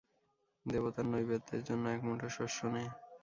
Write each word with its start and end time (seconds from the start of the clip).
দেবতার 0.65 1.05
নৈবেদ্যর 1.05 1.61
জন্য 1.63 1.83
এক 1.89 2.01
মুঠো 2.03 2.29
শস্য 2.29 2.59
নে। 2.65 2.83